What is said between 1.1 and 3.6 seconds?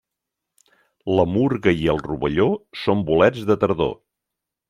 La murga i el rovelló són bolets de